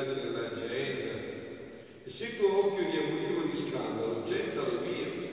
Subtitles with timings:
[0.00, 1.18] gettati nella genna.
[2.04, 5.28] E se il tuo occhio ti è motivo di scandalo, gettalo via.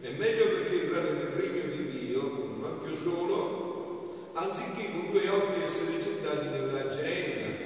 [0.00, 5.10] È meglio per te entrare nel regno di Dio con un occhio solo, anziché con
[5.10, 7.56] due occhi essere gettati nella genna,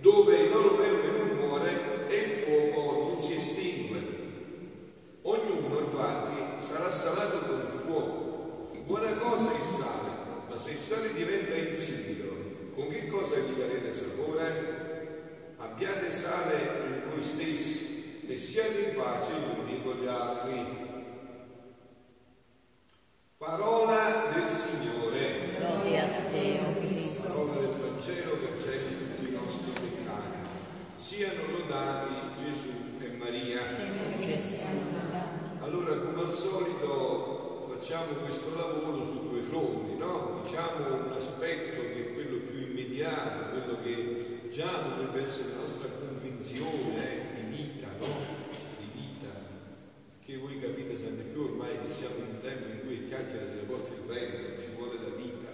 [0.00, 4.00] dove il loro verme non muore e il fuoco non si estingue.
[5.22, 8.70] Ognuno infatti sarà salato con il fuoco.
[8.84, 10.10] Buona cosa è il sale,
[10.50, 12.28] ma se il sale diventa insipido,
[12.74, 14.71] con che cosa gli darete sapore?
[15.72, 20.66] Abbiate sale in voi stessi e siate in pace gli uni con gli altri.
[23.38, 25.56] Parola del Signore.
[25.58, 27.22] Gloria a te, Cristo.
[27.22, 30.36] Parola del Vangelo che cancelli tutti i nostri peccati.
[30.94, 33.60] Siano lodati Gesù e Maria.
[35.60, 40.42] Allora, come al solito, facciamo questo lavoro su due fronti, no?
[40.42, 45.88] Diciamo un aspetto che è quello più immediato, quello che già dovrebbe essere la nostra
[45.88, 48.06] convinzione di vita, no?
[48.76, 49.32] Di vita.
[50.20, 53.48] Che voi capite sempre più ormai che siamo in un tempo in cui il chiacchiere
[53.48, 55.48] se le porta il vento, ci vuole la vita,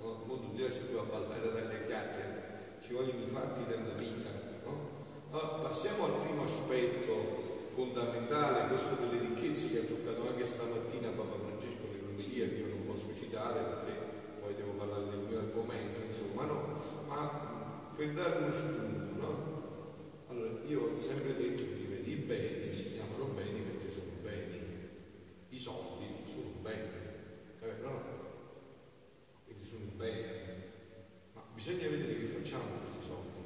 [0.00, 0.10] no?
[0.10, 4.30] Il mondo di si può ballare dalle chiacchiere, ci vogliono i fatti della vita,
[4.66, 4.90] no?
[5.30, 11.38] Ma passiamo al primo aspetto fondamentale, questo delle ricchezze che ha toccato anche stamattina Papa
[11.46, 13.92] Francesco nell'omelia, che io non posso citare perché
[14.42, 16.74] poi devo parlare del mio argomento, insomma, no?
[17.06, 17.51] Ma
[18.10, 19.50] dare uno spunto, no?
[20.28, 24.58] Allora, io ho sempre detto che i beni si chiamano beni perché sono beni,
[25.50, 26.88] i soldi sono beni,
[27.60, 27.88] è vero?
[27.88, 28.02] no?
[29.44, 30.26] Quindi sono beni,
[31.34, 33.40] ma bisogna vedere che facciamo questi soldi.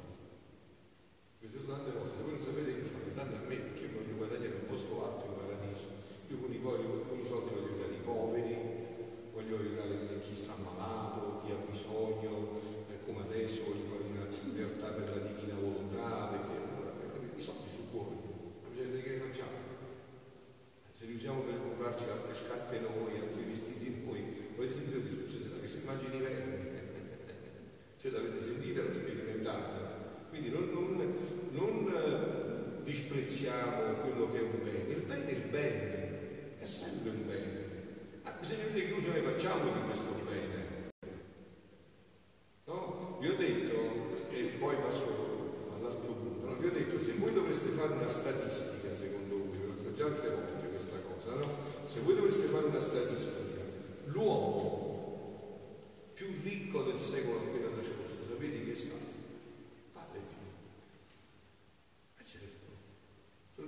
[1.39, 4.55] Detto tante volte, voi non sapete che fare, danno a me perché io voglio guadagnare
[4.55, 5.87] un posto alto in paradiso.
[6.29, 8.57] Io con i, voglio, con i soldi voglio aiutare i poveri,
[9.33, 12.59] voglio aiutare chi sta malato, chi ha bisogno,
[12.89, 14.25] eh, come adesso voglio fare una
[14.57, 18.17] realtà per la divina volontà, perché allora, eh, i soldi sono buoni,
[18.63, 19.57] ma bisogna vedere che facciamo.
[20.93, 24.21] Se li usiamo per comprarci altre scarpe noi, altri vestiti noi,
[24.55, 26.75] poi sentite che succederà, queste immagini vere.
[27.97, 30.25] cioè l'avete sentita, l'ho sperimentata.
[30.29, 31.15] Quindi non, non,
[31.51, 37.11] non eh, disprezziamo quello che è un bene, il bene è il bene, è sempre
[37.11, 37.65] un bene.
[38.23, 40.91] Ma bisogna vedere che uso ne facciamo di questo bene.
[42.65, 43.17] No?
[43.19, 46.55] Vi ho detto, e poi passo all'altro punto, no?
[46.57, 50.05] vi ho detto se voi dovreste fare una statistica, secondo voi, ve l'ho detto già
[50.05, 51.47] altre volte questa cosa, no?
[51.87, 53.61] Se voi dovreste fare una statistica,
[54.05, 54.85] l'uomo
[56.13, 59.05] più ricco del secolo appena trascorso, sapete chi è stato?
[59.93, 60.51] Padre Pio.
[62.17, 62.65] E certo,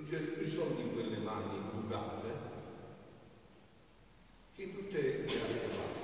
[0.10, 2.48] girati più soldi in quelle mani bucate
[4.56, 6.02] che in tutte le altre parti.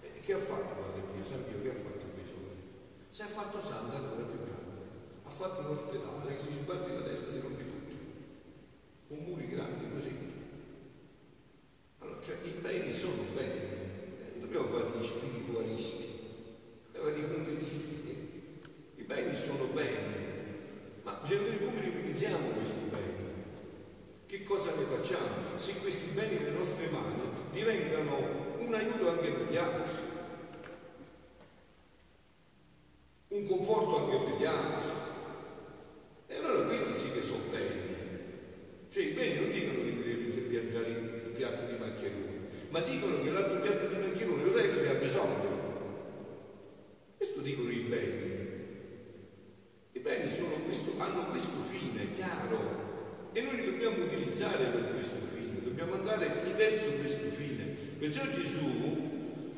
[0.00, 1.22] E che ha fatto Padre Pio?
[1.22, 2.62] San Pio che ha fatto quei soldi?
[3.10, 4.80] Si è fatto santo ancora più grande.
[5.24, 7.96] Ha fatto un ospedale che si ci batti la testa di rompi tutto.
[9.08, 10.16] Con muri grandi così.
[11.98, 13.60] Allora, cioè i beni sono beni.
[13.60, 16.08] Eh, non dobbiamo fare gli spiritualisti,
[16.86, 18.60] dobbiamo fare i concretisti.
[18.94, 20.14] I beni sono beni,
[21.02, 23.10] ma bisogna vedere come li utilizziamo questi beni.
[24.30, 25.58] Che cosa ne facciamo?
[25.58, 27.20] Se questi beni nelle nostre mani
[27.50, 30.02] diventano un aiuto anche per gli altri,
[33.26, 34.90] un conforto anche per gli altri.
[36.28, 37.98] E allora questi sì che sono beni.
[38.88, 43.30] Cioè i beni non dicono che devi piangiare il piatto di maccherone, ma dicono che
[43.30, 45.58] l'altro piatto di maccherone lo dai che ne ha bisogno.
[47.16, 48.48] Questo dicono i beni.
[49.90, 52.80] I beni sono questo, hanno questo fine chiaro
[53.32, 56.26] e noi li dobbiamo utilizzare per questo fine, dobbiamo andare
[56.56, 57.98] verso questo fine.
[58.10, 58.66] Perciò Gesù,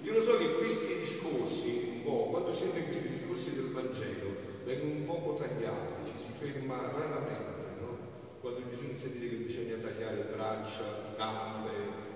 [0.03, 4.29] io lo so che questi discorsi, un po', quando sente questi discorsi del Vangelo,
[4.67, 7.97] vengono un poco tagliati, ci si ferma raramente, no?
[8.43, 10.85] Quando Gesù inizia a dire che bisogna tagliare braccia,
[11.17, 11.71] gambe,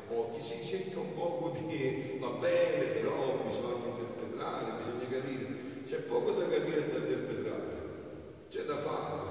[0.09, 5.47] occhi, si sente un poco di va bene, però bisogna interpretare, bisogna capire.
[5.87, 7.65] C'è poco da capire e da interpretare,
[8.51, 9.25] c'è da fare.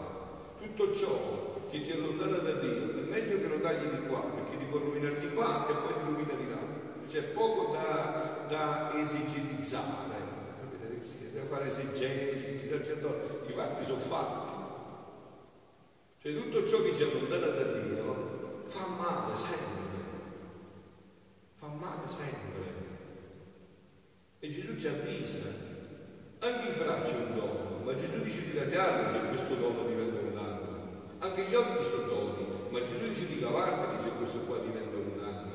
[0.57, 4.57] Tutto ciò che ti allontana da Dio è meglio che lo tagli di qua, perché
[4.57, 6.44] ti può rovinare di qua e poi ti rovina di.
[7.15, 8.91] C'è poco da, da?
[9.05, 9.25] Sì,
[9.61, 9.95] siamo
[11.47, 14.51] fare esegesi, girarci attorno, i fatti sono fatti.
[16.19, 19.83] Cioè tutto ciò che ci allontana da Dio fa male sempre,
[21.53, 22.73] fa male sempre.
[24.39, 25.47] E Gesù ci avvisa,
[26.39, 30.19] anche il braccio è un dono, ma Gesù dice di tagliarlo se questo dono diventa
[30.19, 31.13] un danno.
[31.19, 35.17] Anche gli occhi sono doni, ma Gesù dice di cavarteli se questo qua diventa un
[35.17, 35.53] danno.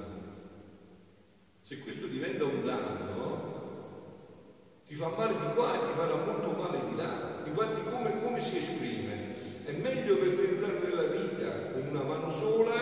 [1.71, 3.61] Se questo diventa un danno,
[5.00, 7.41] ti fa male di qua e ti farà molto male di là.
[7.47, 9.35] Infatti come, come si esprime?
[9.64, 12.75] È meglio per te entrare nella vita con una mano sola,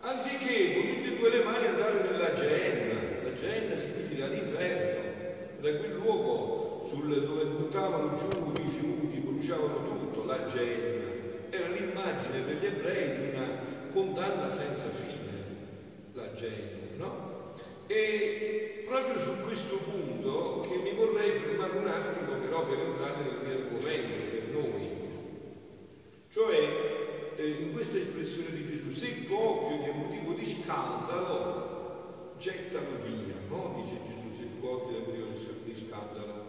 [0.00, 2.94] anziché con tutte e due le mani andare nella genna.
[3.22, 10.24] La genna significa l'inferno, da quel luogo sul, dove buttavano giù i fiuti, bruciavano tutto,
[10.24, 11.04] la genna.
[11.50, 13.46] Era l'immagine per gli ebrei di una
[13.92, 15.44] condanna senza fine,
[16.14, 17.26] la genna, no?
[17.88, 23.38] E proprio su questo punto che mi vorrei fermare un attimo però per entrare nel
[23.44, 24.90] mio argomento per noi.
[26.32, 33.02] Cioè, eh, in questa espressione di Gesù, se occhio ti è motivo di scandalo, gettalo
[33.04, 33.74] via, no?
[33.80, 35.28] Dice Gesù, se il tuo è motivo
[35.64, 36.46] di scandalo.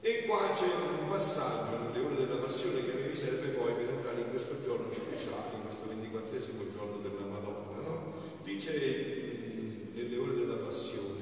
[0.00, 4.20] E qua c'è un passaggio nelle ore della passione che mi serve poi per entrare
[4.20, 8.12] in questo giorno speciale, in questo ventiquattresimo giorno della Madonna, no?
[8.42, 11.20] Dice nelle ore della passione,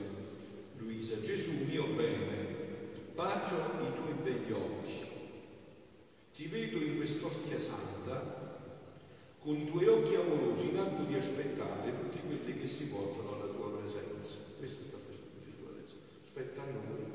[0.78, 2.58] Luisa, Gesù mio bene,
[3.14, 5.08] bacio i tuoi begli occhi
[6.40, 8.39] ti vedo in quest'ostia santa
[9.40, 13.52] con i tuoi occhi amorosi in atto di aspettare tutti quelli che si portano alla
[13.52, 14.36] tua presenza.
[14.58, 15.96] Questo sta facendo Gesù adesso.
[16.22, 17.08] Aspetta noi.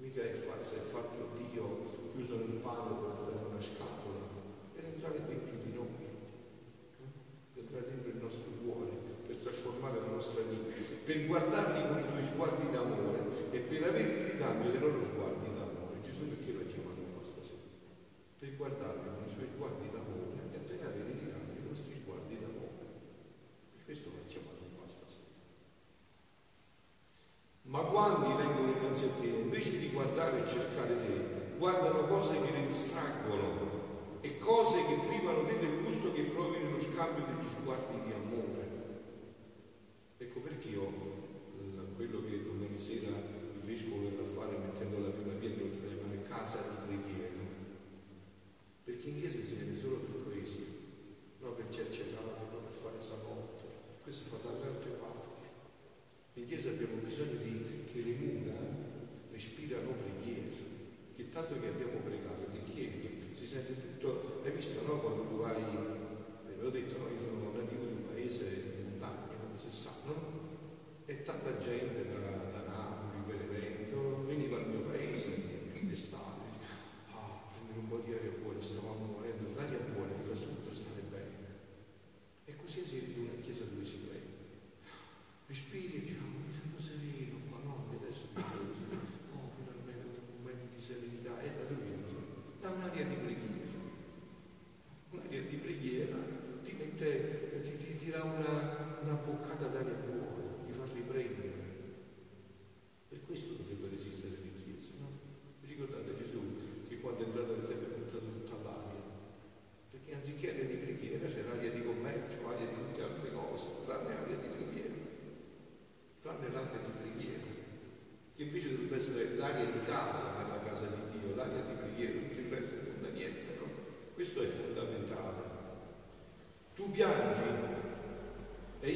[0.00, 4.24] Mica è falsa, è fatto Dio chiuso nel palo per stare in una scatola,
[4.72, 7.04] per entrare dentro di noi, eh?
[7.52, 8.92] per entrare dentro il nostro cuore,
[9.26, 10.72] per trasformare la nostra vita,
[11.04, 15.52] per guardarli con i tuoi sguardi d'amore e per avere il ricambio dei loro sguardi
[15.52, 16.00] d'amore.
[16.00, 16.55] Gesù perché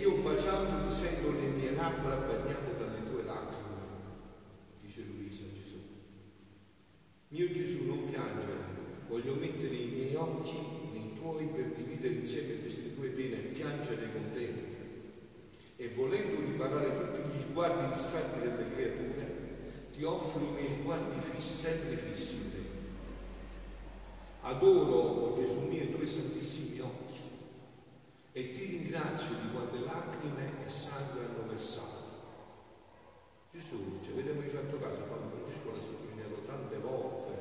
[0.00, 3.84] io baciandoti sento le mie labbra bagnate dalle tue lacrime,
[4.80, 5.76] dice Luisa Gesù.
[7.28, 8.78] Mio Gesù non piangere,
[9.08, 10.56] voglio mettere i miei occhi
[10.92, 14.68] nei tuoi per dividere insieme queste tue pene e piangere con te
[15.76, 19.36] e volendo riparare tutti gli sguardi distratti delle creature,
[19.94, 22.58] ti offro i miei sguardi fissi, sempre fissi in te.
[24.42, 27.29] Adoro, oh Gesù mio, i tuoi santissimi occhi
[28.32, 31.98] e ti ringrazio di quante lacrime e sangue hanno versato.
[33.50, 35.02] Gesù, ci avete mai fatto caso?
[35.02, 37.34] Papa Francesco l'ha sottolineato tante volte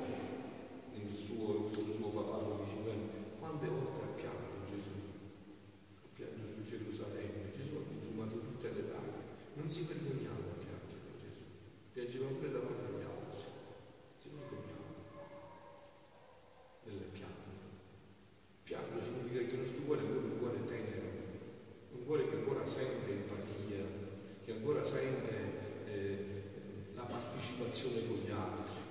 [0.93, 2.93] nel suo, questo suo papà diceva,
[3.37, 4.89] quante volte ha pianto Gesù?
[6.01, 11.13] Ha pianto su Gerusalemme, Gesù ha consumato tutte le lacrime, non si vergognava a piangere
[11.21, 11.43] Gesù,
[11.93, 13.43] piangeva pure davanti agli altri,
[14.17, 14.89] si vergognava
[16.85, 17.37] nel pianto.
[18.63, 21.07] Pianto significa che il nostro cuore è un cuore tenero,
[21.91, 23.85] un cuore che ancora sente empatia,
[24.43, 25.33] che ancora sente
[25.87, 26.25] eh,
[26.93, 28.87] la partecipazione con gli altri.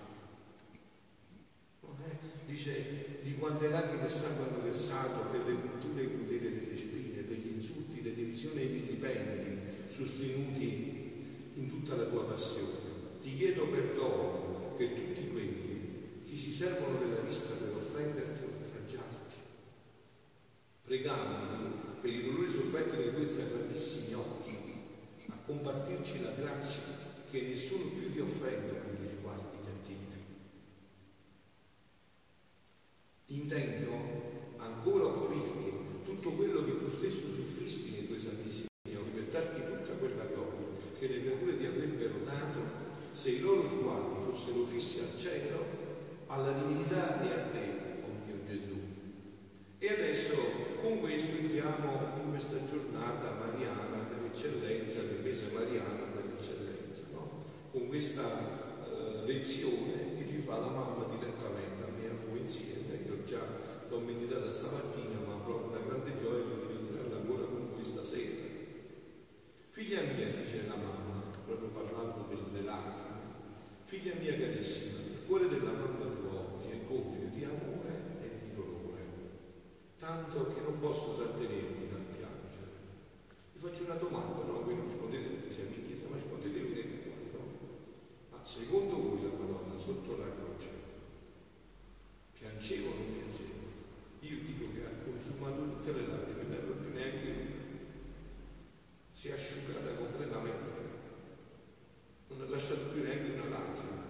[2.47, 7.37] dice di quante lacrime e sangue hanno versato per le punture crudele delle spine, per
[7.37, 13.21] gli insulti, le divisioni e i vilipendi sostenuti in tutta la tua passione.
[13.21, 19.35] Ti chiedo perdono per tutti quelli che si servono della vista per offenderti o oltraggiarti.
[20.83, 23.68] Pregandoli per i dolori sofferti dei tuoi sacratissimi occhi, a
[26.09, 26.83] compartirci la grazia
[27.31, 30.23] che nessuno più ti offenda con i riguardi cattivi.
[33.27, 33.93] Intendo
[34.57, 35.73] ancora offrirti
[36.05, 40.67] tutto quello che tu stesso soffristi nei tuoi santissimi occhi per darti tutta quella gloria
[40.99, 45.65] che le creature ti avrebbero dato se i loro sguardi fossero fissi al cielo,
[46.27, 48.77] alla divinità e a te, oh mio Gesù.
[49.79, 50.35] E adesso
[50.81, 53.99] con questo entriamo in questa giornata mariana
[54.39, 57.43] per eccellenza, per mese mariana per eccellenza, no?
[57.73, 58.23] con questa
[58.87, 63.03] eh, lezione che ci fa la mamma direttamente a me a voi insieme.
[63.05, 63.43] Io già
[63.89, 68.47] l'ho meditata stamattina, ma proprio una grande gioia di meditarla ancora con voi stasera.
[69.71, 73.19] Figlia mia, dice la mamma, proprio parlando delle lacrime,
[73.85, 76.07] figlia mia carissima, il cuore della mamma
[76.55, 79.03] oggi è gonfio di amore e di dolore,
[79.99, 81.17] tanto che non posso.
[81.39, 81.78] Vi
[83.69, 84.63] faccio una domanda, no?
[84.63, 87.45] Voi non rispondete siamo in chiesa, ma rispondete voi nei cuori, no?
[88.31, 90.69] Ma secondo voi la Madonna sotto la croce
[92.33, 93.67] piangeva o non piangeva?
[94.21, 97.57] Io dico che ha consumato tutte le lacrime, non è più neanche
[99.13, 100.71] si è asciugata completamente,
[102.29, 104.07] non ha lasciato più neanche una lacrima.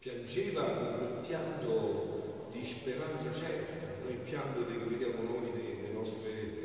[0.00, 6.57] Piangeva con un pianto di speranza certa, non pianto che vediamo noi nelle nostre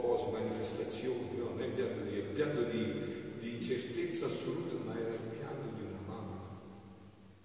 [0.00, 1.56] cose, manifestazioni, no?
[1.64, 6.60] il pianto di, pianto di, di certezza assoluta, ma era il pianto di una mamma,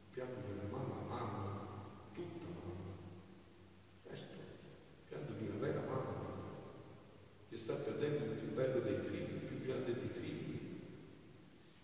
[0.04, 2.92] il pianto di una mamma, mamma, tutta mamma.
[4.04, 6.12] Questo, il pianto di una vera mamma
[7.50, 10.60] che sta perdendo il più bello dei figli, il più grande dei figli.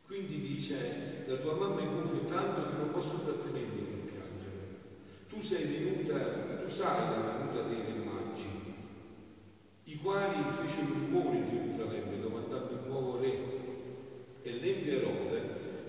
[0.05, 4.65] Quindi dice, la tua mamma è gonfio tanto che non posso trattenermi di piangere.
[5.27, 8.75] Tu sei venuta, tu sai la venuta dei re magi,
[9.83, 13.55] i quali fecero rumore in Gerusalemme domandando il nuovo re.
[14.41, 15.39] E l'empio Erode,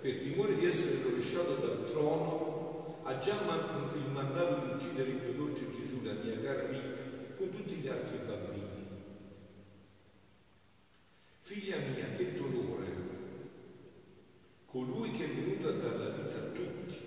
[0.01, 5.45] per timore di essere rovesciato dal trono, ha già il mandato di uccidere il mio
[5.45, 6.99] dolce Gesù, la mia cara vita,
[7.37, 8.87] con tutti gli altri bambini.
[11.41, 13.07] Figlia mia, che dolore!
[14.65, 16.99] Colui che è venuto a dare la vita a tutti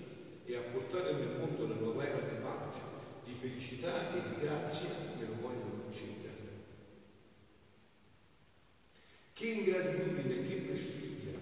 [0.45, 2.81] e a portare nel mondo la nuova era di pace,
[3.23, 4.89] di felicità e di grazia,
[5.19, 6.29] me lo vogliono uccidere.
[9.33, 11.39] Che ingratitudine, che perfidia!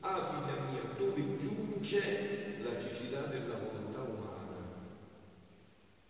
[0.00, 4.42] Ah, figlia mia, dove giunge la cecità della volontà umana?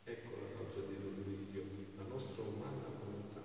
[0.05, 1.65] Ecco la causa dei dolori di Dio,
[1.97, 3.43] la nostra umana volontà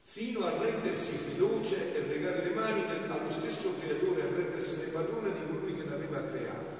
[0.00, 5.46] fino a rendersi feroce e legare le mani allo stesso creatore, a rendersene padrona di
[5.46, 6.76] colui che l'aveva creata.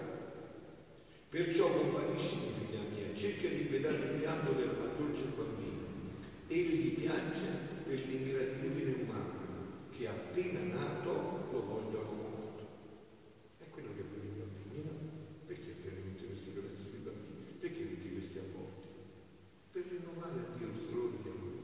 [1.35, 5.83] Perciò compariscimi, figlia mia, cerca di vedere il pianto del dolce bambino.
[6.47, 7.47] Egli piange
[7.83, 9.35] per l'ingratitudine umana
[9.91, 12.63] che appena nato lo vogliono morto.
[13.59, 14.93] È quello che avviene ai bambini, no?
[15.47, 17.57] Perché avvengono tutte queste violenze sui bambini?
[17.59, 18.87] Perché tutti questi aborti?
[19.73, 21.55] Per rinnovare a Dio il dolore di amore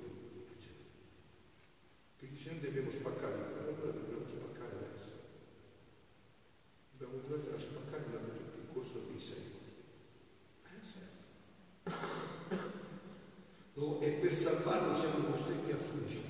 [2.20, 5.12] perché se noi dobbiamo spaccare, allora dobbiamo spaccare adesso.
[6.92, 9.58] Dobbiamo continuare a spaccare durante tutto il corso dei secoli.
[10.64, 11.18] Eh, certo.
[13.74, 16.28] No, e per salvarlo siamo costretti a fuggire.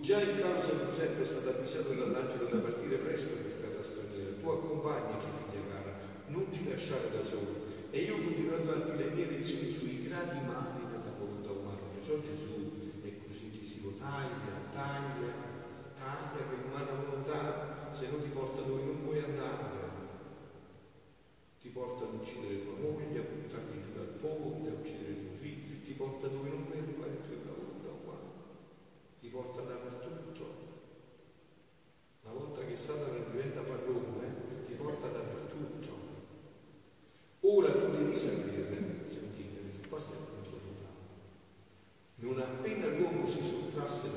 [0.00, 4.40] Già in causa Giuseppe è stato avvisato dall'angelo da partire presto per terra straniera.
[4.40, 5.92] Tu accompagnaci, figlia cara,
[6.28, 7.66] non ci lasciare da soli.
[7.90, 11.82] E io continuerò a darti le mie lezioni sui gravi mali della volontà umana.
[11.92, 15.34] Perciò Gesù è così incisivo, taglia, taglia,
[15.98, 19.76] taglia che l'umana volontà, se non ti porta dove non puoi andare,
[21.60, 25.82] ti porta ad uccidere tua moglie, a buttarti giù dal ponte, a uccidere tuo figlio,
[25.84, 28.30] ti porta dove non puoi arrivare più la volontà umana,
[29.18, 30.66] ti porta dappertutto.
[32.22, 36.06] Una volta che Satana diventa padrone, ti porta dappertutto.
[37.40, 40.26] Ora tu devi sapere, sentite, qua stiamo
[42.20, 43.26] non appena l'uomo
[43.86, 44.08] si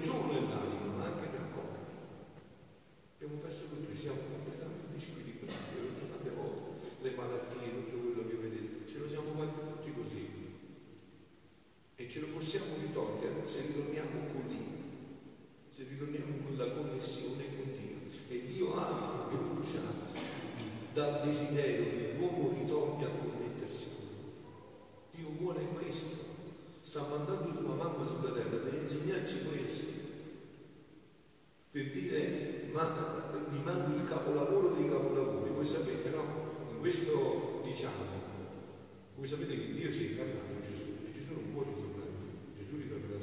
[0.00, 0.67] 助论呢、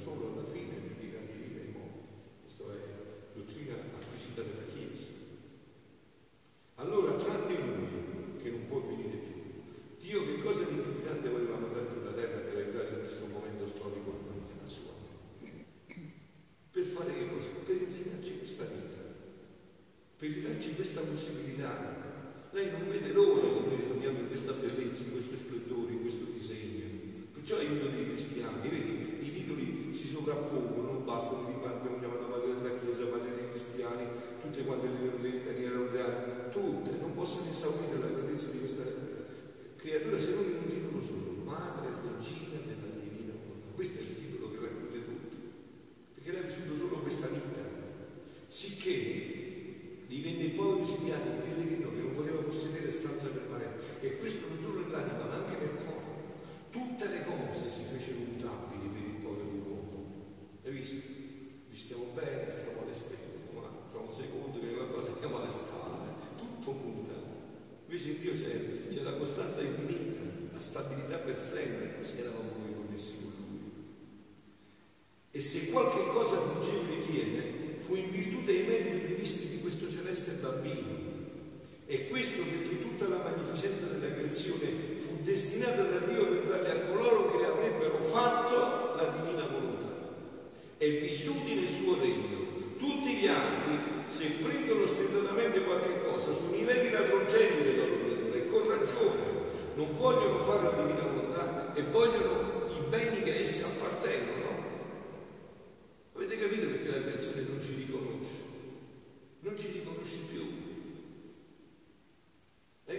[0.05, 1.99] solo alla fine giudicare i vivi e i morti.
[2.41, 4.74] Questa è la dottrina acquisita della Chiesa.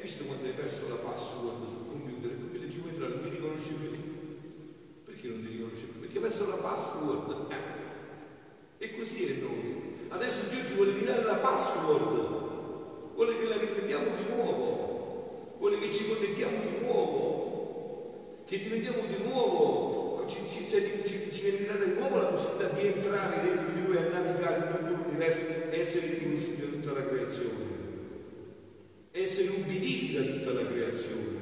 [0.06, 3.72] visto quando hai perso la password sul computer, il computer ci entra, non ti riconosce
[3.74, 3.90] più.
[5.04, 6.00] Perché non ti riconosce più?
[6.00, 7.46] Perché hai perso la password.
[8.78, 10.06] E così è noi.
[10.10, 15.90] Adesso Dio ci vuole ridare la password, vuole che la ripetiamo di nuovo, vuole che
[15.90, 21.94] ci connettiamo di nuovo, che diventiamo di nuovo, ci, ci, ci, ci viene data di
[21.94, 26.60] nuovo la possibilità di entrare dentro di Lui a navigare in l'universo universo, essere riconosciuti
[26.60, 27.64] da tutta la creazione,
[29.12, 31.35] essere ubbidi da tutta la creazione.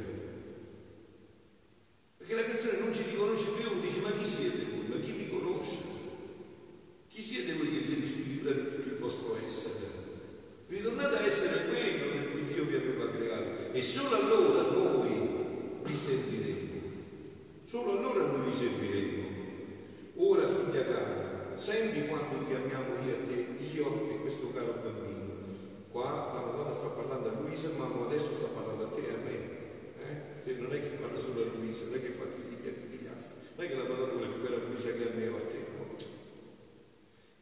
[27.54, 29.30] Luisa, ma adesso sto parlando a te e a me.
[29.30, 30.42] Eh?
[30.42, 32.82] Cioè, non è che parla solo a Luisa, non è che fa più figlia di
[32.90, 35.40] figlianza, non è che la Madonna vuole più quella Luisa che a me o a
[35.46, 35.58] te.
[35.78, 35.94] No?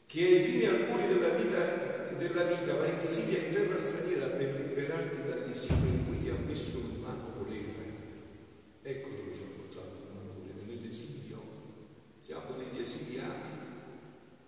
[0.05, 4.61] Che i primi alcuni della vita, della vita va in esilio in terra straniera per
[4.61, 7.73] liberarti dall'esilio in cui ti ha messo l'umano volere.
[8.83, 11.41] Ecco dove ci ha portato l'umano volere, nell'esilio.
[12.21, 13.49] Siamo degli esiliati,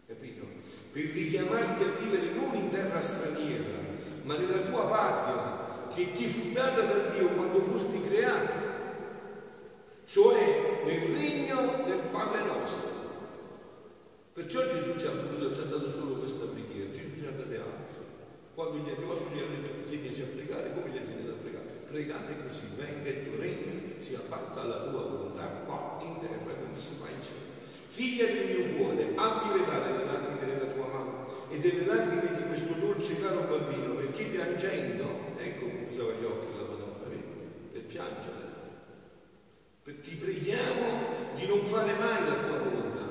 [0.07, 0.45] capito?
[0.93, 3.73] Per richiamarti a vivere non in terra straniera,
[4.25, 5.54] ma nella tua patria,
[5.95, 8.53] che ti fu data da Dio quando fosti creato,
[10.05, 12.93] cioè nel regno del Padre nostro.
[14.33, 15.13] Perciò Gesù ci ha
[15.55, 18.03] ci ha dato solo questa preghiera, Gesù ci ha dato altro.
[18.55, 21.71] Quando gli è arrivato gli ha detto insegnaci a pregare, come gli insegnate a pregare?
[21.87, 26.75] Pregate così, venga il tuo regno, sia fatta la tua volontà qua in terra come
[26.75, 27.55] si fa in cielo.
[27.87, 32.43] Figlia del mio cuore, abbi pietà delle lacrime della tua mamma e delle lacrime di
[32.49, 37.23] questo dolce caro bambino, perché piangendo, ecco usava gli occhi la Madonna, vedi,
[37.71, 38.43] per piangere.
[39.85, 43.07] Ti preghiamo di non fare mai la tua volontà,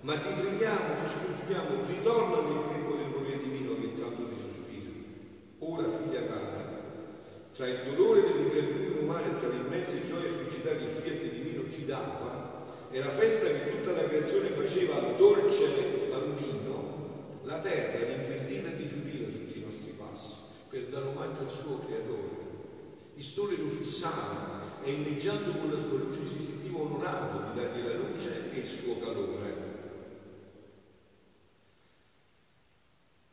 [0.00, 4.90] ma ti preghiamo, ti scongiuriamo, ritorna nel volere divino che tanto ti sospira.
[5.60, 6.68] Ora, figlia cara,
[7.54, 11.70] tra il dolore dell'ingratitudine umana e tra l'immensa gioia e felicità che il fiat divino
[11.70, 18.06] ci dava e la festa che tutta la creazione faceva al dolce bambino, la terra
[18.06, 20.40] rinverdina e rifioriva sotto i nostri passi
[21.20, 22.48] omaggio al suo creatore.
[23.14, 27.84] Il sole lo fissava e inneggiando con la sua luce si sentiva onorato di dargli
[27.84, 29.68] la luce e il suo calore.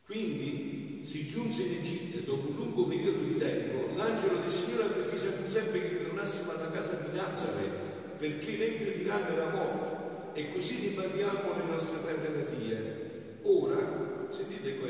[0.04, 5.18] Quindi si giunse in Egitto dopo un lungo periodo di tempo, l'angelo del Signore avvertì
[5.18, 10.88] sempre che tornassimo alla casa di Nazareth, perché l'empio di Rano era morto, e così
[10.88, 13.38] ripartiamo le nostre terre natie.
[13.42, 14.88] Ora, sentite qua,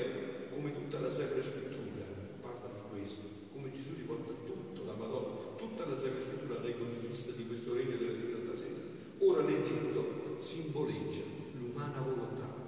[0.50, 1.77] come tutta la Sacra Scrittura
[3.08, 7.74] questo, come Gesù riporta tutto, la Madonna, tutta la Sacra Scrittura in vista di questo
[7.74, 8.82] regno della divinità sera.
[9.20, 11.24] Ora l'Egitto simboleggia
[11.58, 12.58] l'umana volontà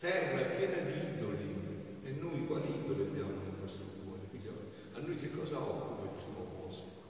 [0.00, 1.56] terra piena di idoli
[2.04, 4.72] e noi quali idoli abbiamo nel nostro cuore, figlioli?
[4.94, 7.02] A noi che cosa occupa il primo posto?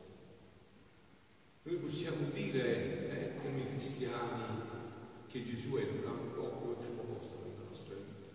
[1.62, 4.68] Noi possiamo dire, eh, come cristiani,
[5.28, 8.34] che Gesù è un occupa il primo posto nella nostra vita,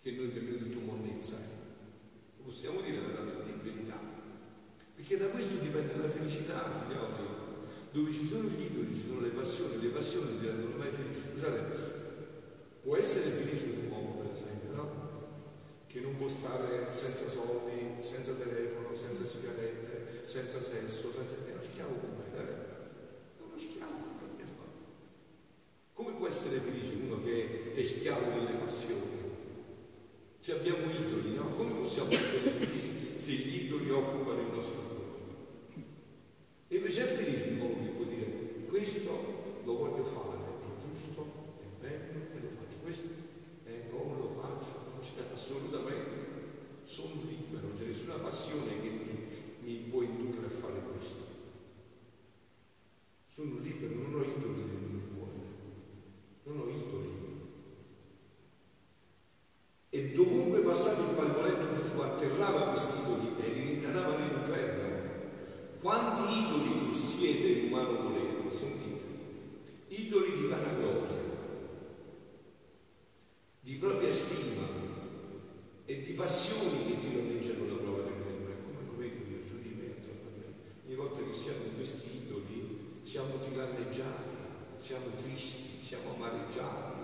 [0.00, 1.50] che noi per noi detto monnezza è.
[2.36, 3.98] Lo possiamo dire veramente in verità,
[4.94, 7.40] perché da questo dipende la felicità, figlioli.
[7.90, 11.28] Dove ci sono gli idoli, ci sono le passioni, le passioni ti rendono mai felici.
[11.32, 12.00] Scusate,
[12.82, 14.90] Può essere felice un uomo, per esempio, no?
[15.86, 21.34] Che non può stare senza soldi, senza telefono, senza sigarette, senza sesso, senza...
[21.44, 24.44] è uno schiavo me, è uno schiavo me.
[25.92, 29.10] Come può essere felice uno che è schiavo delle passioni?
[30.38, 31.48] Cioè abbiamo idoli, no?
[31.56, 35.84] Come possiamo essere felici se gli idoli occupano il nostro cuore?
[36.68, 41.26] E invece è felice un uomo che può dire questo lo voglio fare, è giusto,
[41.60, 42.46] è bello,
[42.82, 43.08] questo
[43.66, 46.22] eh, non lo faccio, non c'è assolutamente,
[46.84, 49.26] sono libero, non c'è nessuna passione che mi,
[49.60, 51.30] mi può indurre a fare questo.
[53.28, 55.40] Sono libero, non ho idoli nel mio cuore,
[56.44, 57.10] non ho idoli.
[59.88, 64.90] E dovunque passava il palmoletto Gesù atterrava questi idoli e li rintanava nell'inferno.
[65.80, 68.30] Quanti idoli possiede l'umano volere?
[68.50, 69.02] Sentite,
[69.88, 71.22] idoli di vanagloria
[73.64, 74.66] di propria stima
[75.84, 78.56] e di passioni che ti danneggiano la prova del cuore.
[78.66, 80.54] Come lo vedo io su di me, attorno a me.
[80.84, 84.34] Ogni volta che siamo in questi idoli siamo tiranneggiati,
[84.78, 87.00] siamo tristi, siamo amareggiati.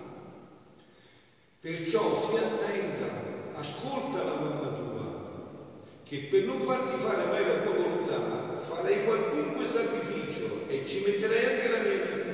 [1.61, 5.63] Perciò sii attenta, ascolta la mamma tua,
[6.03, 11.55] che per non farti fare mai la tua volontà farei qualunque sacrificio e ci metterei
[11.55, 12.29] anche la mia vita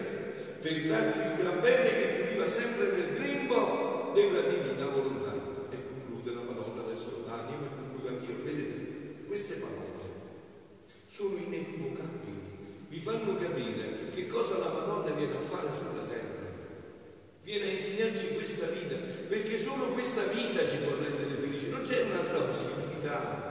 [0.59, 3.84] per darti il gran bene che tu viva sempre nel grembo
[4.15, 5.34] della divina volontà.
[5.69, 8.43] E conclude la Madonna adesso d'animo e concludo anch'io.
[8.43, 9.84] Vedete, queste parole
[11.06, 16.43] sono inequivocabili, vi fanno capire che cosa la Madonna viene a fare sulla terra.
[17.43, 18.95] Viene a insegnarci questa vita,
[19.28, 23.43] perché solo questa vita ci può rendere felici, non c'è un'altra possibilità.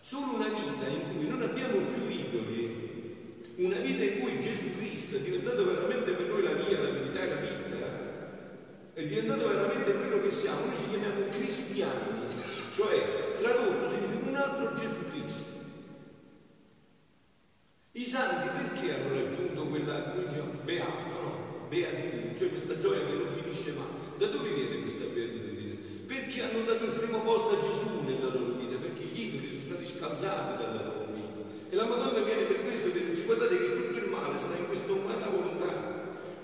[0.00, 5.16] Solo una vita in cui non abbiamo più idoli, una vita in cui Gesù Cristo
[5.16, 7.64] è diventato veramente per noi la via, la verità e la vita,
[8.94, 12.24] è diventato veramente quello che siamo, noi ci chiamiamo cristiani,
[12.72, 15.52] cioè tradotto significa un altro Gesù Cristo.
[17.92, 21.66] I santi perché hanno raggiunto quella, come diciamo, beato, no?
[21.68, 24.16] Beatitudine, cioè questa gioia che non finisce mai.
[24.16, 25.74] Da dove viene questa beatitudine?
[26.06, 29.74] Perché hanno dato il primo posto a Gesù nella loro vita, perché gli idoli sono
[29.74, 31.40] stati scalzati dalla loro vita.
[31.68, 34.66] E la Madonna viene per questo per dirci guardate che tutto il male sta in
[34.66, 35.92] questa umana volontà.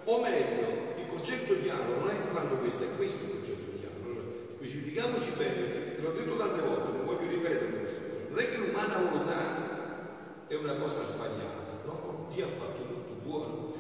[0.04, 3.94] O meglio, concetto chiaro non è che fanno questo, è questo il concetto chiaro.
[4.04, 4.22] Allora,
[4.56, 8.00] specifichiamoci bene, perché l'ho detto tante volte, non voglio ripetere questo.
[8.30, 12.28] Non è che l'umana volontà è una cosa sbagliata, no?
[12.32, 13.74] Dio ha fatto tutto buono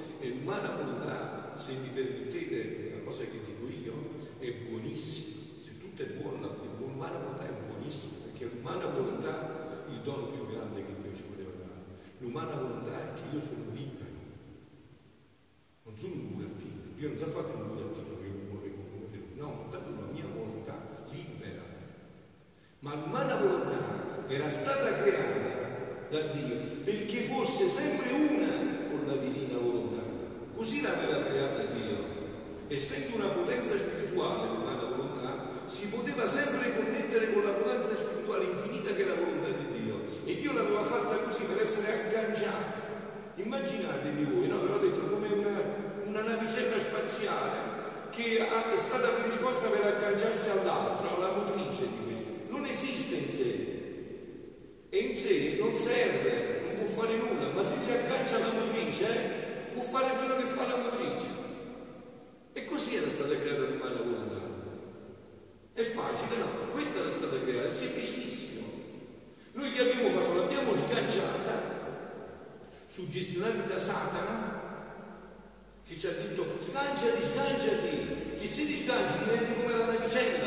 [0.60, 3.94] l'umana volontà, se mi permettete una cosa che dico io,
[4.38, 5.40] è buonissima.
[5.62, 10.52] Se tutto è buono, l'umana volontà è buonissima, perché l'umana volontà è il dono più
[10.52, 11.80] grande che Dio ci poteva dare.
[12.18, 14.18] l'umana volontà è che io sono libero,
[15.84, 19.34] non sono un burattino, Dio non ti ha fatto un burattino che vuole come lui,
[19.36, 21.62] no, ha dato una mia volontà libera.
[22.80, 29.58] Ma l'umana volontà era stata creata da Dio perché fosse sempre una con la divina
[29.58, 29.79] volontà.
[30.60, 31.96] Così l'aveva creata Dio.
[32.68, 38.92] Essendo una potenza spirituale l'umana volontà, si poteva sempre connettere con la potenza spirituale infinita
[38.92, 40.04] che è la volontà di Dio.
[40.26, 42.78] E Dio l'aveva fatta così per essere agganciata.
[43.36, 44.60] Immaginatevi voi, no?
[44.60, 45.62] Ve l'ho detto come una,
[46.04, 47.56] una navicella spaziale
[48.10, 52.32] che è stata predisposta per agganciarsi all'altra, alla motrice di questa.
[52.50, 53.80] Non esiste in sé.
[54.90, 59.06] E in sé non serve, non può fare nulla, ma se si aggancia alla motrice,
[59.06, 59.39] eh,
[59.72, 61.26] può fare quello che fa la motrice.
[62.52, 64.36] E così era stata creata l'umana volontà.
[65.72, 66.72] È facile, no?
[66.72, 68.66] Questa era stata creata, è semplicissimo.
[69.52, 70.34] Noi che abbiamo fatto?
[70.34, 71.52] L'abbiamo sganciata,
[72.86, 74.60] suggestionati da Satana,
[75.86, 80.46] che ci ha detto sganciati, sganciati, chi si disgancia diventi come la navicella,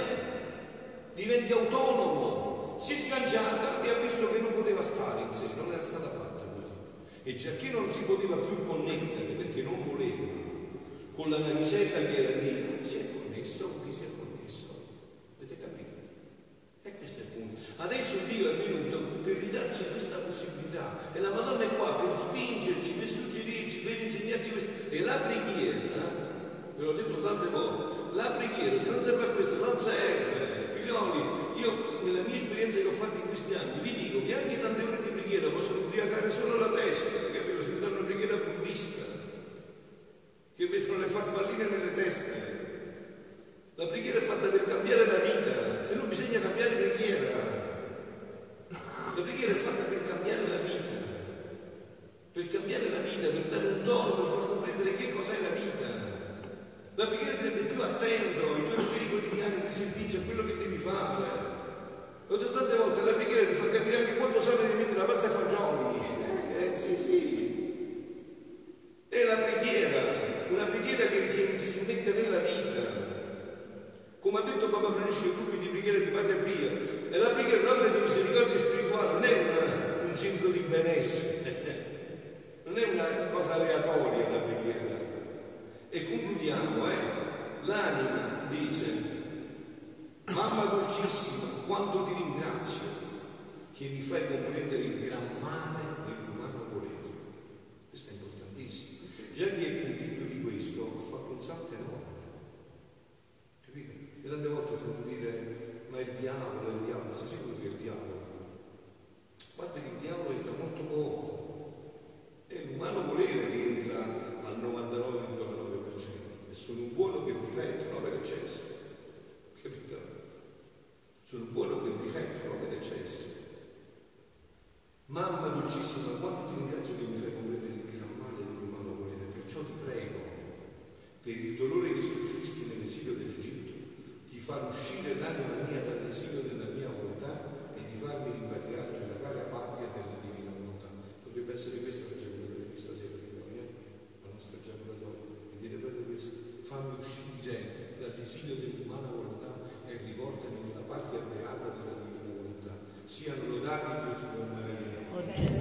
[1.14, 2.78] diventi autonomo.
[2.80, 6.10] Si è sganciata e ha visto che non poteva stare in sé, non era stata
[6.10, 6.33] fatta.
[7.26, 10.28] E già che non si poteva più connettere perché non voleva
[11.14, 13.83] con la navicella che era chi si è connesso.